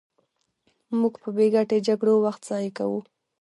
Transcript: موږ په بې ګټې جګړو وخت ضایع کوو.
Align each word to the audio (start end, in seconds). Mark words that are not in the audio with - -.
موږ 0.99 1.13
په 1.23 1.29
بې 1.35 1.45
ګټې 1.55 1.77
جګړو 1.87 2.13
وخت 2.25 2.41
ضایع 2.49 2.71
کوو. 2.77 2.99